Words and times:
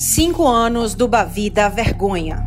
Cinco 0.00 0.46
anos 0.46 0.94
do 0.94 1.08
Bavi 1.08 1.50
da 1.50 1.68
Vergonha. 1.68 2.46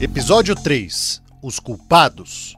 Episódio 0.00 0.54
3 0.54 1.22
Os 1.42 1.60
Culpados. 1.60 2.56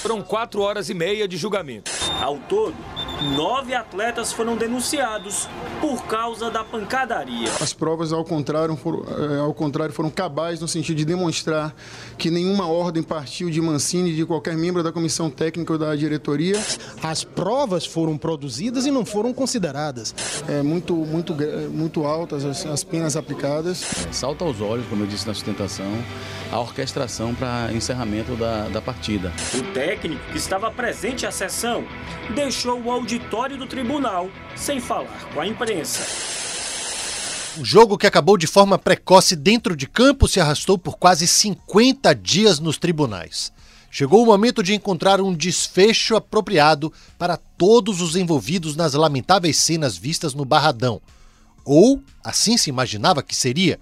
Foram 0.00 0.22
quatro 0.22 0.62
horas 0.62 0.88
e 0.88 0.94
meia 0.94 1.26
de 1.26 1.36
julgamento. 1.36 1.90
Ao 2.20 2.38
todo, 2.38 2.76
nove 3.22 3.74
atletas 3.74 4.32
foram 4.32 4.56
denunciados 4.56 5.48
por 5.80 6.04
causa 6.06 6.50
da 6.50 6.64
pancadaria. 6.64 7.48
As 7.60 7.72
provas, 7.72 8.12
ao 8.12 8.24
contrário, 8.24 8.76
foram, 8.76 9.04
é, 9.34 9.38
ao 9.38 9.54
contrário, 9.54 9.94
foram 9.94 10.10
cabais 10.10 10.60
no 10.60 10.68
sentido 10.68 10.96
de 10.96 11.04
demonstrar 11.04 11.74
que 12.18 12.30
nenhuma 12.30 12.66
ordem 12.66 13.02
partiu 13.02 13.48
de 13.50 13.60
Mancini, 13.60 14.14
de 14.14 14.26
qualquer 14.26 14.56
membro 14.56 14.82
da 14.82 14.92
comissão 14.92 15.30
técnica 15.30 15.72
ou 15.72 15.78
da 15.78 15.94
diretoria. 15.94 16.60
As 17.02 17.24
provas 17.24 17.86
foram 17.86 18.18
produzidas 18.18 18.86
e 18.86 18.90
não 18.90 19.04
foram 19.04 19.32
consideradas. 19.32 20.14
É 20.48 20.62
muito, 20.62 20.94
muito, 20.94 21.34
muito 21.70 22.04
altas 22.04 22.44
as, 22.44 22.66
as 22.66 22.84
penas 22.84 23.16
aplicadas. 23.16 24.06
Salta 24.10 24.44
aos 24.44 24.60
olhos, 24.60 24.86
como 24.88 25.04
eu 25.04 25.06
disse 25.06 25.26
na 25.26 25.34
sustentação, 25.34 25.92
a 26.50 26.58
orquestração 26.60 27.34
para 27.34 27.72
encerramento 27.72 28.34
da, 28.36 28.68
da 28.68 28.80
partida. 28.80 29.32
O 29.54 29.62
técnico 29.72 30.22
que 30.30 30.38
estava 30.38 30.70
presente 30.70 31.24
à 31.24 31.30
sessão 31.30 31.84
deixou 32.34 32.80
o 32.80 32.90
auditório 32.90 33.11
do 33.18 33.66
tribunal 33.66 34.28
sem 34.56 34.80
falar 34.80 35.28
com 35.32 35.40
a 35.40 35.46
imprensa. 35.46 36.06
O 37.58 37.64
jogo 37.64 37.98
que 37.98 38.06
acabou 38.06 38.38
de 38.38 38.46
forma 38.46 38.78
precoce 38.78 39.36
dentro 39.36 39.76
de 39.76 39.86
campo 39.86 40.26
se 40.26 40.40
arrastou 40.40 40.78
por 40.78 40.96
quase 40.96 41.26
50 41.26 42.14
dias 42.14 42.58
nos 42.58 42.78
tribunais. 42.78 43.52
Chegou 43.90 44.22
o 44.22 44.26
momento 44.26 44.62
de 44.62 44.74
encontrar 44.74 45.20
um 45.20 45.34
desfecho 45.34 46.16
apropriado 46.16 46.90
para 47.18 47.36
todos 47.36 48.00
os 48.00 48.16
envolvidos 48.16 48.74
nas 48.74 48.94
lamentáveis 48.94 49.58
cenas 49.58 49.98
vistas 49.98 50.32
no 50.32 50.46
Barradão. 50.46 50.98
Ou 51.62 52.02
assim 52.24 52.56
se 52.56 52.70
imaginava 52.70 53.22
que 53.22 53.36
seria. 53.36 53.78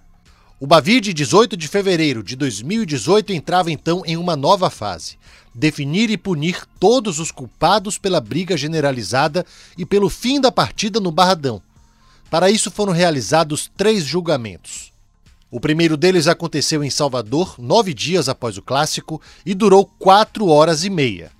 O 0.62 0.66
Bavi 0.66 1.00
de 1.00 1.14
18 1.14 1.56
de 1.56 1.66
fevereiro 1.66 2.22
de 2.22 2.36
2018 2.36 3.32
entrava 3.32 3.70
então 3.70 4.02
em 4.04 4.18
uma 4.18 4.36
nova 4.36 4.68
fase: 4.68 5.16
definir 5.54 6.10
e 6.10 6.18
punir 6.18 6.66
todos 6.78 7.18
os 7.18 7.30
culpados 7.30 7.96
pela 7.96 8.20
briga 8.20 8.58
generalizada 8.58 9.46
e 9.78 9.86
pelo 9.86 10.10
fim 10.10 10.38
da 10.38 10.52
partida 10.52 11.00
no 11.00 11.10
Barradão. 11.10 11.62
Para 12.28 12.50
isso 12.50 12.70
foram 12.70 12.92
realizados 12.92 13.70
três 13.74 14.04
julgamentos. 14.04 14.92
O 15.50 15.58
primeiro 15.58 15.96
deles 15.96 16.28
aconteceu 16.28 16.84
em 16.84 16.90
Salvador, 16.90 17.54
nove 17.58 17.94
dias 17.94 18.28
após 18.28 18.58
o 18.58 18.62
clássico, 18.62 19.18
e 19.46 19.54
durou 19.54 19.86
quatro 19.98 20.48
horas 20.48 20.84
e 20.84 20.90
meia. 20.90 21.32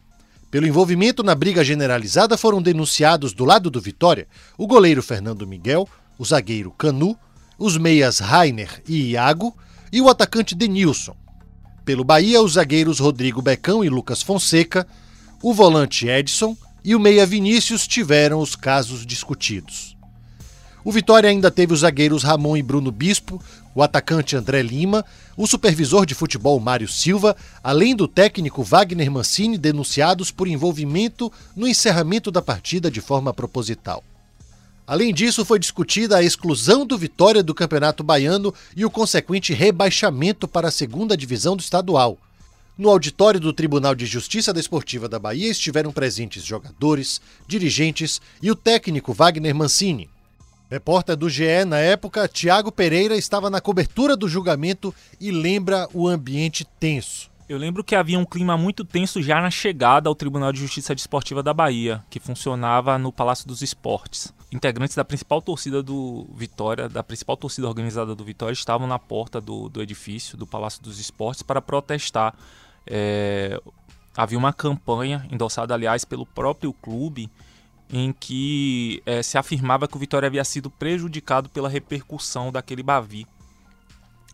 Pelo 0.51 0.67
envolvimento 0.67 1.23
na 1.23 1.35
briga 1.35 1.63
generalizada 1.63 2.39
foram 2.39 2.63
denunciados 2.63 3.35
do 3.35 3.45
lado 3.45 3.71
do 3.71 3.83
Vitória 3.83 4.27
o 4.57 4.67
goleiro 4.67 5.03
Fernando 5.03 5.47
Miguel, 5.47 5.87
o 6.19 6.25
zagueiro 6.25 6.71
Canu, 6.71 7.19
os 7.61 7.77
meias 7.77 8.19
Rainer 8.21 8.83
e 8.89 9.11
Iago 9.11 9.55
e 9.93 10.01
o 10.01 10.09
atacante 10.09 10.55
Denilson. 10.55 11.15
Pelo 11.85 12.03
Bahia, 12.03 12.41
os 12.41 12.55
zagueiros 12.55 12.99
Rodrigo 12.99 13.43
Becão 13.43 13.85
e 13.85 13.91
Lucas 13.91 14.23
Fonseca, 14.23 14.87
o 15.43 15.53
volante 15.53 16.09
Edson 16.09 16.57
e 16.83 16.95
o 16.95 17.01
meia 17.01 17.27
Vinícius 17.27 17.87
tiveram 17.87 18.41
os 18.41 18.57
casos 18.57 19.05
discutidos. 19.05 19.95
O 20.83 20.91
Vitória 20.91 21.29
ainda 21.29 21.51
teve 21.51 21.75
os 21.75 21.81
zagueiros 21.81 22.23
Ramon 22.23 22.57
e 22.57 22.63
Bruno 22.63 22.91
Bispo, 22.91 23.43
o 23.75 23.83
atacante 23.83 24.35
André 24.35 24.63
Lima, 24.63 25.05
o 25.37 25.47
supervisor 25.47 26.07
de 26.07 26.15
futebol 26.15 26.59
Mário 26.59 26.89
Silva, 26.89 27.37
além 27.63 27.95
do 27.95 28.09
técnico 28.09 28.63
Wagner 28.63 29.11
Mancini, 29.11 29.59
denunciados 29.59 30.31
por 30.31 30.49
envolvimento 30.49 31.31
no 31.55 31.69
encerramento 31.69 32.31
da 32.31 32.41
partida 32.41 32.91
de 32.91 33.03
forma 33.03 33.35
proposital. 33.35 34.03
Além 34.91 35.15
disso, 35.15 35.45
foi 35.45 35.61
discutida 35.61 36.17
a 36.17 36.23
exclusão 36.25 36.85
do 36.85 36.99
Vitória 36.99 37.45
do 37.45 37.55
Campeonato 37.55 38.03
Baiano 38.03 38.53
e 38.75 38.85
o 38.85 38.91
consequente 38.91 39.55
rebaixamento 39.55 40.49
para 40.49 40.67
a 40.67 40.73
segunda 40.73 41.17
divisão 41.17 41.55
do 41.55 41.61
estadual. 41.61 42.19
No 42.77 42.91
auditório 42.91 43.39
do 43.39 43.53
Tribunal 43.53 43.95
de 43.95 44.05
Justiça 44.05 44.53
Desportiva 44.53 45.09
da 45.09 45.17
Bahia 45.17 45.49
estiveram 45.49 45.93
presentes 45.93 46.45
jogadores, 46.45 47.21
dirigentes 47.47 48.21
e 48.43 48.51
o 48.51 48.57
técnico 48.57 49.13
Wagner 49.13 49.55
Mancini. 49.55 50.11
Repórter 50.69 51.17
do 51.17 51.31
GE 51.31 51.65
na 51.65 51.79
época, 51.79 52.27
Tiago 52.27 52.73
Pereira 52.73 53.17
estava 53.17 53.49
na 53.49 53.61
cobertura 53.61 54.17
do 54.17 54.29
julgamento 54.29 54.93
e 55.21 55.31
lembra 55.31 55.89
o 55.95 56.09
ambiente 56.09 56.67
tenso. 56.81 57.31
Eu 57.49 57.59
lembro 57.59 57.85
que 57.85 57.95
havia 57.95 58.19
um 58.19 58.25
clima 58.25 58.57
muito 58.57 58.85
tenso 58.85 59.23
já 59.23 59.41
na 59.41 59.53
chegada 59.53 60.09
ao 60.09 60.17
Tribunal 60.17 60.53
de 60.53 60.59
Justiça 60.59 60.97
Desportiva 60.97 61.45
da 61.45 61.55
Bahia, 61.55 62.03
que 62.11 62.19
funcionava 62.19 62.99
no 62.99 63.13
Palácio 63.13 63.47
dos 63.47 63.63
Esportes. 63.63 64.35
Integrantes 64.53 64.97
da 64.97 65.05
principal 65.05 65.41
torcida 65.41 65.81
do 65.81 66.27
Vitória, 66.35 66.89
da 66.89 67.05
principal 67.05 67.37
torcida 67.37 67.69
organizada 67.69 68.17
do 68.17 68.25
Vitória, 68.25 68.53
estavam 68.53 68.85
na 68.87 68.99
porta 68.99 69.41
do, 69.41 69.69
do 69.69 69.81
edifício 69.81 70.37
do 70.37 70.45
Palácio 70.45 70.83
dos 70.83 70.99
Esportes 70.99 71.43
para 71.43 71.63
protestar. 71.63 72.35
É, 72.85 73.61
havia 74.17 74.37
uma 74.37 74.53
campanha, 74.53 75.25
endossada 75.31 75.73
aliás 75.73 76.05
pelo 76.05 76.27
próprio 76.27 76.73
clube, 76.73 77.31
em 77.93 78.13
que 78.13 79.01
é, 79.07 79.23
se 79.23 79.39
afirmava 79.39 79.87
que 79.87 79.97
o 79.97 80.01
Vitória 80.01 80.27
havia 80.27 80.45
sido 80.45 80.69
prejudicado 80.69 81.49
pela 81.49 81.69
repercussão 81.69 82.51
daquele 82.51 82.83
Bavi, 82.83 83.29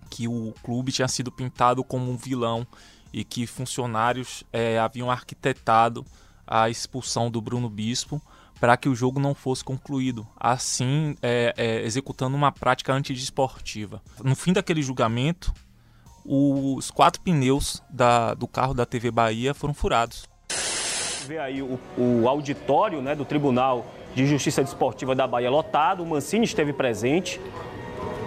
que 0.08 0.26
o 0.26 0.54
clube 0.62 0.92
tinha 0.92 1.08
sido 1.08 1.30
pintado 1.30 1.84
como 1.84 2.10
um 2.10 2.16
vilão 2.16 2.66
e 3.12 3.22
que 3.22 3.46
funcionários 3.46 4.44
é, 4.50 4.78
haviam 4.78 5.10
arquitetado 5.10 6.06
a 6.46 6.70
expulsão 6.70 7.30
do 7.30 7.40
Bruno 7.40 7.68
Bispo 7.68 8.22
para 8.60 8.76
que 8.76 8.88
o 8.88 8.94
jogo 8.94 9.20
não 9.20 9.34
fosse 9.34 9.62
concluído, 9.62 10.26
assim 10.38 11.14
é, 11.22 11.54
é, 11.56 11.82
executando 11.82 12.36
uma 12.36 12.50
prática 12.50 12.92
antidesportiva. 12.92 14.02
No 14.22 14.34
fim 14.34 14.52
daquele 14.52 14.82
julgamento, 14.82 15.52
os 16.24 16.90
quatro 16.90 17.20
pneus 17.20 17.82
da, 17.88 18.34
do 18.34 18.48
carro 18.48 18.74
da 18.74 18.84
TV 18.84 19.10
Bahia 19.10 19.54
foram 19.54 19.74
furados. 19.74 20.28
Vê 21.26 21.38
aí 21.38 21.62
o, 21.62 21.78
o 21.96 22.28
auditório 22.28 23.02
né, 23.02 23.14
do 23.14 23.24
Tribunal 23.24 23.86
de 24.14 24.26
Justiça 24.26 24.62
Desportiva 24.62 25.14
da 25.14 25.26
Bahia 25.26 25.50
lotado, 25.50 26.02
o 26.02 26.06
Mancini 26.06 26.44
esteve 26.44 26.72
presente, 26.72 27.40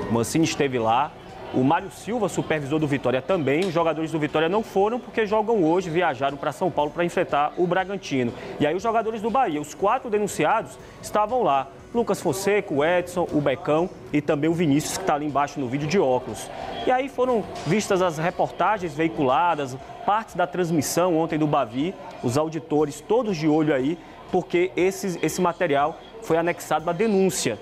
o 0.10 0.14
Mancini 0.14 0.46
esteve 0.46 0.78
lá, 0.78 1.12
o 1.54 1.64
Mário 1.64 1.90
Silva, 1.92 2.30
supervisor 2.30 2.80
do 2.80 2.88
Vitória, 2.88 3.22
também. 3.22 3.62
Os 3.62 3.74
jogadores 3.74 4.12
do 4.12 4.20
Vitória 4.20 4.48
não 4.48 4.64
foram 4.64 5.00
porque 5.00 5.26
jogam 5.26 5.64
hoje, 5.64 5.90
viajaram 5.90 6.38
para 6.38 6.52
São 6.52 6.70
Paulo 6.70 6.92
para 6.92 7.04
enfrentar 7.04 7.54
o 7.58 7.66
Bragantino. 7.66 8.34
E 8.60 8.68
aí 8.68 8.76
os 8.76 8.84
jogadores 8.84 9.22
do 9.22 9.30
Bahia, 9.30 9.60
os 9.60 9.74
quatro 9.74 10.10
denunciados, 10.10 10.78
estavam 11.02 11.44
lá. 11.44 11.68
Lucas 11.94 12.22
Fonseca, 12.22 12.72
o 12.72 12.86
Edson, 12.86 13.28
o 13.32 13.42
Becão 13.42 13.90
e 14.14 14.22
também 14.22 14.48
o 14.48 14.54
Vinícius, 14.54 14.98
que 14.98 15.04
está 15.04 15.16
ali 15.16 15.26
embaixo 15.26 15.60
no 15.60 15.68
vídeo 15.68 15.88
de 15.88 15.98
óculos. 15.98 16.48
E 16.86 16.92
aí 16.92 17.10
foram 17.10 17.44
vistas 17.66 18.00
as 18.02 18.20
reportagens 18.20 18.94
veiculadas, 18.94 19.76
partes 20.06 20.36
da 20.36 20.46
transmissão 20.46 21.18
ontem 21.18 21.40
do 21.40 21.48
Bavi, 21.48 21.96
os 22.24 22.38
auditores 22.38 23.02
todos 23.02 23.36
de 23.36 23.48
olho 23.48 23.74
aí, 23.74 23.98
porque 24.32 24.72
esse, 24.76 25.20
esse 25.24 25.42
material 25.42 25.98
foi 26.22 26.38
anexado 26.38 26.88
à 26.88 26.94
denúncia. 26.94 27.58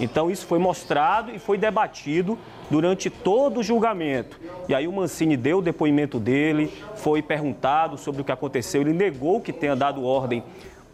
Então 0.00 0.30
isso 0.30 0.46
foi 0.46 0.58
mostrado 0.58 1.30
e 1.30 1.38
foi 1.38 1.56
debatido 1.56 2.38
durante 2.70 3.08
todo 3.10 3.60
o 3.60 3.62
julgamento. 3.62 4.40
E 4.68 4.74
aí 4.74 4.88
o 4.88 4.92
Mancini 4.92 5.36
deu 5.36 5.58
o 5.58 5.62
depoimento 5.62 6.18
dele, 6.18 6.72
foi 6.96 7.22
perguntado 7.22 7.96
sobre 7.96 8.22
o 8.22 8.24
que 8.24 8.32
aconteceu, 8.32 8.80
ele 8.80 8.92
negou 8.92 9.40
que 9.40 9.52
tenha 9.52 9.76
dado 9.76 10.04
ordem 10.04 10.42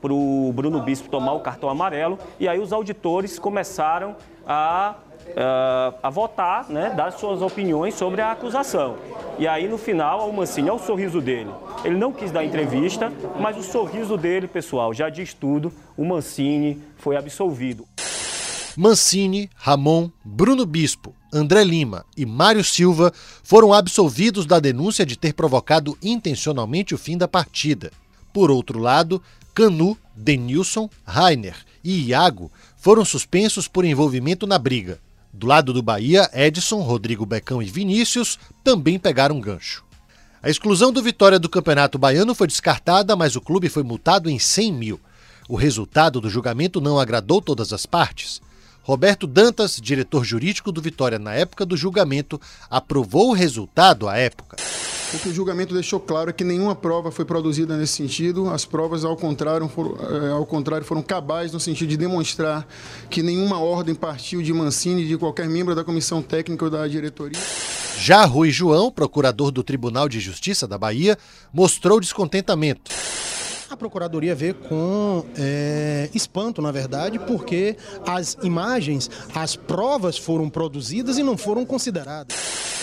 para 0.01 0.13
o 0.13 0.53
Bruno 0.55 0.81
Bispo 0.81 1.09
tomar 1.09 1.33
o 1.35 1.41
cartão 1.41 1.69
amarelo, 1.69 2.19
e 2.39 2.49
aí 2.49 2.59
os 2.59 2.73
auditores 2.73 3.39
começaram 3.39 4.17
a, 4.47 4.95
a, 5.37 5.95
a 6.03 6.11
votar, 6.11 6.69
né, 6.71 6.91
dar 6.91 7.13
suas 7.13 7.43
opiniões 7.43 7.95
sobre 7.95 8.23
a 8.23 8.33
acusação. 8.33 8.97
E 9.39 9.47
aí 9.47 9.69
no 9.69 9.77
final, 9.77 10.29
o 10.29 10.33
Mancini, 10.33 10.71
olha 10.71 10.81
o 10.81 10.85
sorriso 10.85 11.21
dele. 11.21 11.51
Ele 11.85 11.97
não 11.97 12.13
quis 12.13 12.31
dar 12.31 12.45
entrevista, 12.45 13.13
mas 13.39 13.57
o 13.59 13.63
sorriso 13.63 14.17
dele, 14.17 14.49
pessoal, 14.49 14.93
já 14.93 15.09
diz 15.09 15.35
tudo. 15.35 15.73
O 15.97 16.05
Mancini 16.05 16.81
foi 16.97 17.17
absolvido. 17.17 17.87
Mancini, 18.77 19.51
Ramon, 19.57 20.11
Bruno 20.25 20.65
Bispo, 20.65 21.15
André 21.33 21.63
Lima 21.65 22.05
e 22.17 22.27
Mário 22.27 22.65
Silva 22.65 23.13
foram 23.43 23.73
absolvidos 23.73 24.47
da 24.47 24.59
denúncia 24.59 25.07
de 25.07 25.17
ter 25.17 25.33
provocado 25.33 25.97
intencionalmente 26.03 26.95
o 26.95 26.99
fim 26.99 27.17
da 27.17 27.29
partida. 27.29 27.93
Por 28.33 28.51
outro 28.51 28.79
lado, 28.79 29.23
Canu, 29.55 29.97
Denilson, 30.15 30.89
Rainer 31.05 31.57
e 31.83 32.09
Iago 32.09 32.51
foram 32.77 33.05
suspensos 33.05 33.69
por 33.69 33.85
envolvimento 33.85 34.47
na 34.47 34.59
briga. 34.59 35.01
Do 35.33 35.47
lado 35.47 35.73
do 35.73 35.83
Bahia, 35.83 36.29
Edson, 36.33 36.81
Rodrigo 36.81 37.25
Becão 37.25 37.63
e 37.63 37.67
Vinícius 37.67 38.39
também 38.65 38.99
pegaram 38.99 39.41
gancho. 39.41 39.85
A 40.43 40.49
exclusão 40.49 40.91
do 40.91 41.03
Vitória 41.03 41.39
do 41.39 41.49
Campeonato 41.49 41.99
Baiano 41.99 42.35
foi 42.35 42.47
descartada, 42.47 43.15
mas 43.15 43.37
o 43.37 43.41
clube 43.41 43.69
foi 43.69 43.83
multado 43.83 44.31
em 44.31 44.39
100 44.39 44.73
mil. 44.73 45.01
O 45.49 45.55
resultado 45.55 46.21
do 46.21 46.31
julgamento 46.31 46.81
não 46.81 46.99
agradou 46.99 47.43
todas 47.43 47.73
as 47.73 47.85
partes. 47.85 48.41
Roberto 48.91 49.25
Dantas, 49.25 49.79
diretor 49.81 50.25
jurídico 50.25 50.73
do 50.73 50.83
Vitória 50.83 51.17
na 51.17 51.33
época 51.33 51.65
do 51.65 51.77
julgamento, 51.77 52.41
aprovou 52.69 53.31
o 53.31 53.33
resultado 53.33 54.09
à 54.09 54.17
época. 54.17 54.57
O 55.15 55.19
que 55.21 55.29
o 55.29 55.33
julgamento 55.33 55.73
deixou 55.73 56.01
claro 56.01 56.31
é 56.31 56.33
que 56.33 56.43
nenhuma 56.43 56.75
prova 56.75 57.13
foi 57.13 57.25
produzida 57.25 57.77
nesse 57.77 57.93
sentido. 57.93 58.51
As 58.51 58.65
provas, 58.65 59.05
ao 59.05 59.17
contrário, 59.17 59.69
foram, 59.69 59.97
é, 60.27 60.33
ao 60.33 60.45
contrário, 60.45 60.85
foram 60.85 61.03
cabais 61.03 61.53
no 61.53 61.61
sentido 61.61 61.89
de 61.89 61.97
demonstrar 61.97 62.67
que 63.09 63.23
nenhuma 63.23 63.61
ordem 63.61 63.95
partiu 63.95 64.43
de 64.43 64.53
Mancini, 64.53 65.07
de 65.07 65.17
qualquer 65.17 65.49
membro 65.49 65.73
da 65.73 65.85
comissão 65.85 66.21
técnica 66.21 66.65
ou 66.65 66.71
da 66.71 66.89
diretoria. 66.89 67.39
Já 67.97 68.25
Rui 68.25 68.51
João, 68.51 68.91
procurador 68.91 69.53
do 69.53 69.63
Tribunal 69.63 70.09
de 70.09 70.19
Justiça 70.19 70.67
da 70.67 70.77
Bahia, 70.77 71.17
mostrou 71.53 72.01
descontentamento. 72.01 72.91
A 73.71 73.77
Procuradoria 73.77 74.35
vê 74.35 74.53
com 74.53 75.25
é, 75.37 76.11
espanto, 76.13 76.61
na 76.61 76.73
verdade, 76.73 77.21
porque 77.21 77.77
as 78.05 78.37
imagens, 78.43 79.09
as 79.33 79.55
provas 79.55 80.19
foram 80.19 80.51
produzidas 80.51 81.19
e 81.19 81.23
não 81.23 81.39
foram 81.39 81.65
consideradas. 81.65 82.37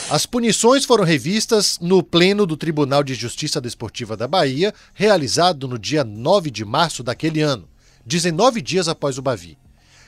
As 0.09 0.25
punições 0.25 0.85
foram 0.85 1.03
revistas 1.03 1.77
no 1.81 2.01
pleno 2.01 2.45
do 2.45 2.55
Tribunal 2.55 3.03
de 3.03 3.15
Justiça 3.15 3.59
Desportiva 3.59 4.15
da 4.15 4.29
Bahia, 4.29 4.73
realizado 4.93 5.67
no 5.67 5.77
dia 5.77 6.05
9 6.05 6.49
de 6.49 6.63
março 6.63 7.03
daquele 7.03 7.41
ano, 7.41 7.67
19 8.05 8.61
dias 8.61 8.87
após 8.87 9.17
o 9.17 9.21
Bavi. 9.21 9.57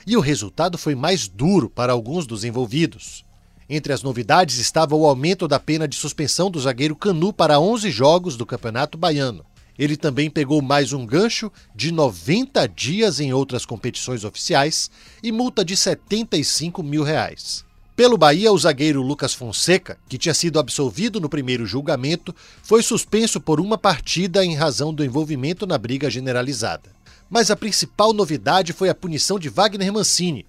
E 0.07 0.15
o 0.15 0.21
resultado 0.21 0.77
foi 0.77 0.95
mais 0.95 1.27
duro 1.27 1.69
para 1.69 1.91
alguns 1.91 2.25
dos 2.25 2.45
envolvidos. 2.45 3.25
Entre 3.69 3.91
as 3.91 4.01
novidades 4.01 4.57
estava 4.59 4.95
o 4.95 5.05
aumento 5.05 5.45
da 5.45 5.59
pena 5.59 5.89
de 5.89 5.97
suspensão 5.97 6.49
do 6.49 6.57
zagueiro 6.57 6.95
Canu 6.95 7.33
para 7.33 7.59
11 7.59 7.91
jogos 7.91 8.37
do 8.37 8.45
Campeonato 8.45 8.97
Baiano. 8.97 9.45
Ele 9.79 9.95
também 9.95 10.29
pegou 10.29 10.61
mais 10.61 10.91
um 10.91 11.05
gancho 11.05 11.49
de 11.73 11.89
90 11.89 12.67
dias 12.67 13.21
em 13.21 13.31
outras 13.31 13.65
competições 13.65 14.25
oficiais 14.25 14.91
e 15.23 15.31
multa 15.31 15.63
de 15.63 15.77
75 15.77 16.83
mil 16.83 17.01
reais. 17.01 17.63
Pelo 17.95 18.17
Bahia, 18.17 18.51
o 18.51 18.57
zagueiro 18.57 19.01
Lucas 19.01 19.33
Fonseca, 19.33 19.97
que 20.09 20.17
tinha 20.17 20.33
sido 20.33 20.59
absolvido 20.59 21.21
no 21.21 21.29
primeiro 21.29 21.65
julgamento, 21.65 22.35
foi 22.61 22.83
suspenso 22.83 23.39
por 23.39 23.61
uma 23.61 23.77
partida 23.77 24.43
em 24.43 24.53
razão 24.53 24.93
do 24.93 25.03
envolvimento 25.03 25.65
na 25.65 25.77
briga 25.77 26.09
generalizada. 26.09 26.91
Mas 27.29 27.49
a 27.49 27.55
principal 27.55 28.11
novidade 28.11 28.73
foi 28.73 28.89
a 28.89 28.95
punição 28.95 29.39
de 29.39 29.47
Wagner 29.47 29.93
Mancini. 29.93 30.45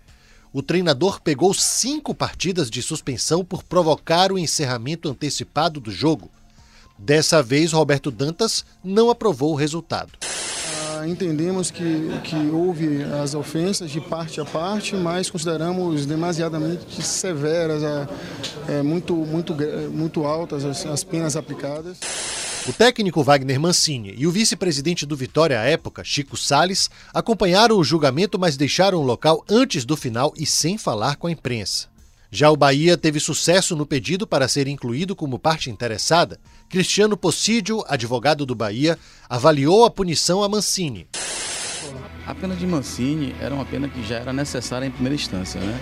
O 0.52 0.60
treinador 0.60 1.20
pegou 1.20 1.54
cinco 1.54 2.12
partidas 2.12 2.68
de 2.68 2.82
suspensão 2.82 3.44
por 3.44 3.62
provocar 3.62 4.32
o 4.32 4.38
encerramento 4.38 5.08
antecipado 5.08 5.78
do 5.78 5.92
jogo. 5.92 6.28
Dessa 7.00 7.43
vez, 7.43 7.73
Roberto 7.73 8.11
Dantas 8.11 8.64
não 8.85 9.11
aprovou 9.11 9.52
o 9.52 9.56
resultado 9.56 10.12
entendemos 11.06 11.70
que, 11.70 12.11
que 12.25 12.37
houve 12.50 13.02
as 13.23 13.35
ofensas 13.35 13.91
de 13.91 14.00
parte 14.00 14.41
a 14.41 14.44
parte, 14.44 14.94
mas 14.94 15.31
consideramos 15.31 16.06
demasiadamente 16.06 17.02
severas, 17.02 17.82
é, 18.69 18.82
muito, 18.82 19.14
muito, 19.14 19.56
muito 19.91 20.25
altas 20.25 20.64
as, 20.64 20.85
as 20.87 21.05
penas 21.05 21.37
aplicadas. 21.37 21.99
O 22.69 22.73
técnico 22.73 23.23
Wagner 23.23 23.58
Mancini 23.58 24.14
e 24.17 24.26
o 24.26 24.31
vice-presidente 24.31 25.06
do 25.06 25.17
Vitória 25.17 25.58
à 25.58 25.64
época, 25.64 26.05
Chico 26.05 26.37
Sales, 26.37 26.91
acompanharam 27.14 27.79
o 27.79 27.85
julgamento, 27.85 28.38
mas 28.38 28.56
deixaram 28.56 28.99
o 28.99 29.05
local 29.05 29.43
antes 29.49 29.85
do 29.85 29.97
final 29.97 30.32
e 30.37 30.44
sem 30.44 30.76
falar 30.76 31.17
com 31.17 31.26
a 31.26 31.31
imprensa. 31.31 31.88
Já 32.32 32.49
o 32.49 32.56
Bahia 32.56 32.97
teve 32.97 33.19
sucesso 33.19 33.75
no 33.75 33.85
pedido 33.85 34.25
para 34.25 34.47
ser 34.47 34.69
incluído 34.69 35.17
como 35.17 35.37
parte 35.37 35.69
interessada. 35.69 36.38
Cristiano 36.70 37.17
Possídio, 37.17 37.82
advogado 37.88 38.46
do 38.46 38.55
Bahia, 38.55 38.96
avaliou 39.28 39.84
a 39.84 39.90
punição 39.90 40.40
a 40.40 40.49
Mancini. 40.49 41.08
A 42.25 42.32
pena 42.32 42.55
de 42.55 42.64
Mancini 42.64 43.34
era 43.40 43.52
uma 43.52 43.64
pena 43.64 43.88
que 43.88 44.00
já 44.05 44.19
era 44.19 44.32
necessária 44.32 44.87
em 44.87 44.90
primeira 44.93 45.17
instância. 45.17 45.61
Né? 45.61 45.81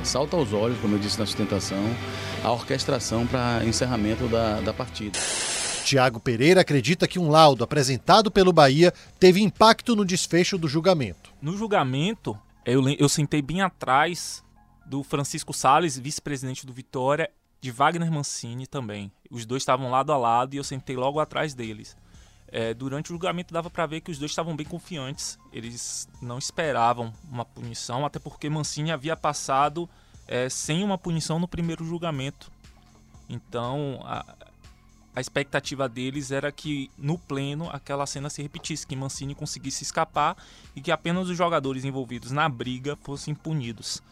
É, 0.00 0.04
salta 0.04 0.36
aos 0.36 0.52
olhos, 0.52 0.76
como 0.80 0.96
eu 0.96 0.98
disse 0.98 1.20
na 1.20 1.24
sustentação, 1.24 1.78
a 2.42 2.50
orquestração 2.50 3.28
para 3.28 3.64
encerramento 3.64 4.26
da, 4.26 4.60
da 4.60 4.72
partida. 4.72 5.16
Tiago 5.84 6.18
Pereira 6.18 6.62
acredita 6.62 7.06
que 7.06 7.20
um 7.20 7.30
laudo 7.30 7.62
apresentado 7.62 8.28
pelo 8.28 8.52
Bahia 8.52 8.92
teve 9.20 9.40
impacto 9.40 9.94
no 9.94 10.04
desfecho 10.04 10.58
do 10.58 10.66
julgamento. 10.66 11.32
No 11.40 11.56
julgamento, 11.56 12.36
eu, 12.66 12.82
eu 12.88 13.08
sentei 13.08 13.40
bem 13.40 13.60
atrás 13.60 14.42
do 14.84 15.04
Francisco 15.04 15.52
Sales, 15.52 15.96
vice-presidente 15.96 16.66
do 16.66 16.72
Vitória, 16.72 17.30
de 17.60 17.70
Wagner 17.70 18.10
Mancini 18.10 18.66
também. 18.66 19.12
Os 19.32 19.46
dois 19.46 19.62
estavam 19.62 19.90
lado 19.90 20.12
a 20.12 20.16
lado 20.18 20.52
e 20.52 20.58
eu 20.58 20.64
sentei 20.64 20.94
logo 20.94 21.18
atrás 21.18 21.54
deles. 21.54 21.96
É, 22.48 22.74
durante 22.74 23.06
o 23.06 23.14
julgamento 23.14 23.54
dava 23.54 23.70
para 23.70 23.86
ver 23.86 24.02
que 24.02 24.10
os 24.10 24.18
dois 24.18 24.30
estavam 24.30 24.54
bem 24.54 24.66
confiantes. 24.66 25.38
Eles 25.50 26.06
não 26.20 26.36
esperavam 26.36 27.10
uma 27.30 27.46
punição, 27.46 28.04
até 28.04 28.18
porque 28.18 28.50
Mancini 28.50 28.92
havia 28.92 29.16
passado 29.16 29.88
é, 30.28 30.50
sem 30.50 30.84
uma 30.84 30.98
punição 30.98 31.38
no 31.38 31.48
primeiro 31.48 31.82
julgamento. 31.82 32.52
Então 33.26 34.00
a, 34.04 34.22
a 35.16 35.20
expectativa 35.20 35.88
deles 35.88 36.30
era 36.30 36.52
que 36.52 36.90
no 36.98 37.16
pleno 37.16 37.70
aquela 37.72 38.04
cena 38.04 38.28
se 38.28 38.42
repetisse, 38.42 38.86
que 38.86 38.94
Mancini 38.94 39.34
conseguisse 39.34 39.82
escapar 39.82 40.36
e 40.76 40.82
que 40.82 40.92
apenas 40.92 41.30
os 41.30 41.36
jogadores 41.38 41.86
envolvidos 41.86 42.32
na 42.32 42.46
briga 42.50 42.96
fossem 42.96 43.34
punidos. 43.34 44.02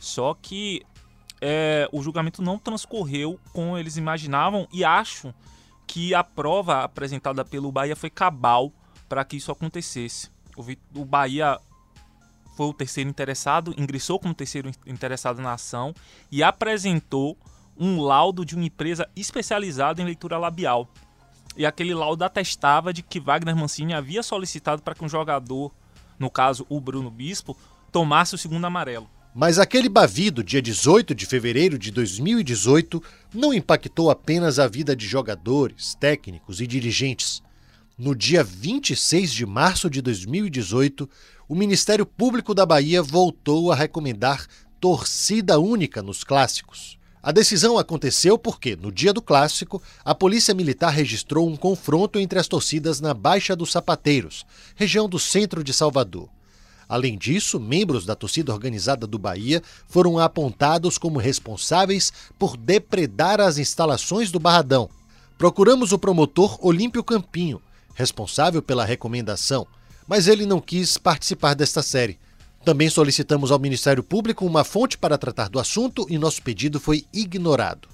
Só 0.00 0.34
que 0.34 0.86
é, 1.46 1.86
o 1.92 2.02
julgamento 2.02 2.40
não 2.40 2.58
transcorreu 2.58 3.38
como 3.52 3.76
eles 3.76 3.98
imaginavam 3.98 4.66
e 4.72 4.82
acho 4.82 5.34
que 5.86 6.14
a 6.14 6.24
prova 6.24 6.82
apresentada 6.82 7.44
pelo 7.44 7.70
Bahia 7.70 7.94
foi 7.94 8.08
cabal 8.08 8.72
para 9.10 9.22
que 9.26 9.36
isso 9.36 9.52
acontecesse. 9.52 10.30
O, 10.56 10.64
o 10.98 11.04
Bahia 11.04 11.60
foi 12.56 12.68
o 12.68 12.72
terceiro 12.72 13.10
interessado, 13.10 13.74
ingressou 13.76 14.18
como 14.18 14.32
terceiro 14.32 14.70
interessado 14.86 15.42
na 15.42 15.52
ação 15.52 15.94
e 16.32 16.42
apresentou 16.42 17.36
um 17.76 18.00
laudo 18.00 18.42
de 18.42 18.54
uma 18.54 18.64
empresa 18.64 19.06
especializada 19.14 20.00
em 20.00 20.06
leitura 20.06 20.38
labial. 20.38 20.88
E 21.58 21.66
aquele 21.66 21.92
laudo 21.92 22.24
atestava 22.24 22.90
de 22.90 23.02
que 23.02 23.20
Wagner 23.20 23.54
Mancini 23.54 23.92
havia 23.92 24.22
solicitado 24.22 24.80
para 24.80 24.94
que 24.94 25.04
um 25.04 25.08
jogador, 25.10 25.74
no 26.18 26.30
caso 26.30 26.64
o 26.70 26.80
Bruno 26.80 27.10
Bispo, 27.10 27.54
tomasse 27.92 28.34
o 28.34 28.38
segundo 28.38 28.64
amarelo. 28.64 29.10
Mas 29.36 29.58
aquele 29.58 29.88
bavido, 29.88 30.44
dia 30.44 30.62
18 30.62 31.12
de 31.12 31.26
fevereiro 31.26 31.76
de 31.76 31.90
2018, 31.90 33.02
não 33.34 33.52
impactou 33.52 34.08
apenas 34.08 34.60
a 34.60 34.68
vida 34.68 34.94
de 34.94 35.08
jogadores, 35.08 35.96
técnicos 35.96 36.60
e 36.60 36.68
dirigentes. 36.68 37.42
No 37.98 38.14
dia 38.14 38.44
26 38.44 39.32
de 39.32 39.44
março 39.44 39.90
de 39.90 40.00
2018, 40.00 41.10
o 41.48 41.54
Ministério 41.56 42.06
Público 42.06 42.54
da 42.54 42.64
Bahia 42.64 43.02
voltou 43.02 43.72
a 43.72 43.74
recomendar 43.74 44.46
torcida 44.78 45.58
única 45.58 46.00
nos 46.00 46.22
clássicos. 46.22 46.96
A 47.20 47.32
decisão 47.32 47.76
aconteceu 47.76 48.38
porque, 48.38 48.76
no 48.76 48.92
dia 48.92 49.12
do 49.12 49.20
clássico, 49.20 49.82
a 50.04 50.14
Polícia 50.14 50.54
Militar 50.54 50.90
registrou 50.90 51.48
um 51.48 51.56
confronto 51.56 52.20
entre 52.20 52.38
as 52.38 52.46
torcidas 52.46 53.00
na 53.00 53.12
Baixa 53.12 53.56
dos 53.56 53.72
Sapateiros, 53.72 54.46
região 54.76 55.08
do 55.08 55.18
centro 55.18 55.64
de 55.64 55.72
Salvador. 55.72 56.28
Além 56.88 57.16
disso, 57.16 57.58
membros 57.58 58.04
da 58.04 58.14
torcida 58.14 58.52
organizada 58.52 59.06
do 59.06 59.18
Bahia 59.18 59.62
foram 59.88 60.18
apontados 60.18 60.98
como 60.98 61.18
responsáveis 61.18 62.12
por 62.38 62.56
depredar 62.56 63.40
as 63.40 63.58
instalações 63.58 64.30
do 64.30 64.38
Barradão. 64.38 64.88
Procuramos 65.38 65.92
o 65.92 65.98
promotor 65.98 66.58
Olímpio 66.64 67.02
Campinho, 67.02 67.60
responsável 67.94 68.62
pela 68.62 68.84
recomendação, 68.84 69.66
mas 70.06 70.28
ele 70.28 70.46
não 70.46 70.60
quis 70.60 70.96
participar 70.96 71.54
desta 71.54 71.82
série. 71.82 72.18
Também 72.64 72.88
solicitamos 72.88 73.50
ao 73.50 73.58
Ministério 73.58 74.02
Público 74.02 74.46
uma 74.46 74.64
fonte 74.64 74.96
para 74.96 75.18
tratar 75.18 75.48
do 75.48 75.58
assunto 75.58 76.06
e 76.08 76.16
nosso 76.16 76.42
pedido 76.42 76.80
foi 76.80 77.04
ignorado. 77.12 77.88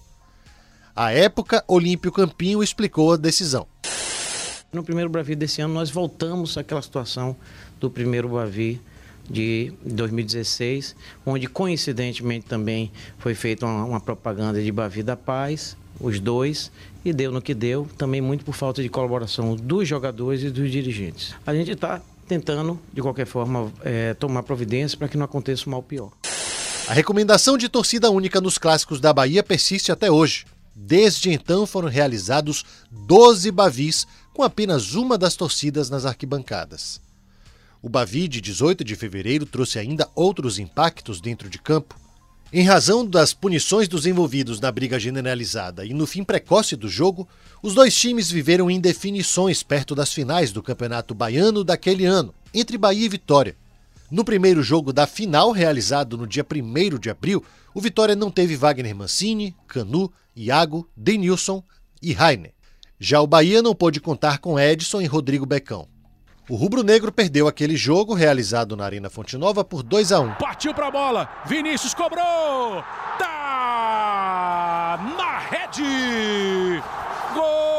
À 0.95 1.13
época, 1.13 1.65
Olímpio 1.67 2.13
Campinho 2.13 2.63
explicou 2.63 3.13
a 3.13 3.17
decisão. 3.17 3.67
No 4.73 4.85
primeiro 4.85 5.11
Brasil 5.11 5.35
desse 5.35 5.61
ano, 5.61 5.75
nós 5.75 5.91
voltamos 5.91 6.57
àquela 6.57 6.81
situação 6.81 7.37
do 7.81 7.91
primeiro 7.91 8.29
Bavi 8.29 8.81
de 9.29 9.73
2016, 9.85 10.95
onde 11.25 11.47
coincidentemente 11.47 12.47
também 12.47 12.91
foi 13.19 13.35
feita 13.35 13.65
uma, 13.65 13.85
uma, 13.85 14.01
propaganda 14.01 14.61
de 14.61 14.73
Bavi 14.73 15.03
da 15.03 15.17
Paz, 15.17 15.77
os 16.01 16.19
dois, 16.19 16.71
e 17.05 17.13
deu 17.13 17.31
no 17.31 17.41
que 17.41 17.55
deu, 17.55 17.89
também 17.97 18.21
muito 18.21 18.45
por 18.45 18.55
falta 18.55 18.83
de 18.83 18.89
colaboração 18.89 19.55
dos 19.55 19.87
jogadores 19.89 20.43
e 20.43 20.51
dos 20.51 20.71
dirigentes. 20.71 21.35
A 21.47 21.55
gente 21.55 21.71
está 21.71 22.01
tentando, 22.27 22.79
de 22.93 23.01
qualquer 23.01 23.27
forma, 23.27 23.73
é, 23.83 24.15
tomar 24.15 24.43
providências 24.43 24.95
para 24.95 25.09
que 25.09 25.17
não 25.17 25.25
aconteça 25.25 25.67
o 25.67 25.71
mal 25.71 25.83
pior. 25.83 26.11
A 26.89 26.93
recomendação 26.93 27.57
de 27.57 27.69
torcida 27.69 28.11
única 28.11 28.41
nos 28.41 28.59
clássicos 28.59 29.01
da 29.01 29.13
Bahia 29.13 29.45
persiste 29.45 29.93
até 29.93 30.11
hoje. 30.11 30.45
Desde 30.75 31.31
então 31.31 31.67
foram 31.67 31.89
realizados 31.89 32.65
12 32.91 33.51
Bavis 33.51 34.07
com 34.33 34.43
apenas 34.43 34.95
uma 34.95 35.17
das 35.17 35.37
torcidas 35.37 35.91
nas 35.91 36.05
arquibancadas. 36.05 37.01
O 37.83 37.89
Bavi 37.89 38.29
de 38.29 38.43
18 38.43 38.85
de 38.85 38.95
fevereiro 38.95 39.47
trouxe 39.47 39.79
ainda 39.79 40.07
outros 40.15 40.59
impactos 40.59 41.19
dentro 41.19 41.49
de 41.49 41.59
campo. 41.59 41.99
Em 42.53 42.63
razão 42.63 43.07
das 43.07 43.33
punições 43.33 43.89
dos 43.89 44.05
envolvidos 44.05 44.61
na 44.61 44.71
briga 44.71 44.99
generalizada 44.99 45.87
e 45.87 45.95
no 45.95 46.07
fim 46.07 46.23
precoce 46.23 46.77
do 46.77 46.89
jogo, 46.89 47.27
os 47.63 47.73
dois 47.73 47.97
times 47.97 48.31
viveram 48.31 48.71
indefinições 48.71 49.63
perto 49.63 49.95
das 49.95 50.13
finais 50.13 50.53
do 50.53 50.63
Campeonato 50.63 51.15
Baiano 51.15 51.65
daquele 51.65 52.05
ano, 52.05 52.35
entre 52.53 52.77
Bahia 52.77 53.07
e 53.07 53.09
Vitória. 53.09 53.57
No 54.11 54.25
primeiro 54.25 54.63
jogo 54.63 54.93
da 54.93 55.07
final, 55.07 55.51
realizado 55.51 56.19
no 56.19 56.27
dia 56.27 56.45
1 56.45 56.99
de 56.99 57.09
abril, 57.09 57.43
o 57.73 57.81
Vitória 57.81 58.17
não 58.17 58.31
teve 58.31 58.57
Wagner 58.57 58.95
Mancini, 58.95 59.55
Canu, 59.67 60.13
Iago, 60.37 60.87
Denilson 60.95 61.63
e 62.03 62.13
Rainer. 62.13 62.53
Já 62.99 63.23
o 63.23 63.27
Bahia 63.27 63.63
não 63.63 63.75
pôde 63.75 64.01
contar 64.01 64.39
com 64.39 64.59
Edson 64.59 65.01
e 65.01 65.07
Rodrigo 65.07 65.47
Becão. 65.47 65.89
O 66.51 66.57
rubro-negro 66.57 67.13
perdeu 67.13 67.47
aquele 67.47 67.77
jogo 67.77 68.13
realizado 68.13 68.77
na 68.77 68.85
Arena 68.85 69.09
Fonte 69.09 69.39
Nova 69.39 69.63
por 69.63 69.85
2 69.85 70.11
a 70.11 70.19
1. 70.19 70.35
Partiu 70.35 70.75
para 70.75 70.89
a 70.89 70.91
bola, 70.91 71.29
Vinícius 71.47 71.95
cobrou, 71.95 72.83
tá 73.17 74.99
na 75.17 75.39
rede, 75.39 76.83
gol! 77.33 77.71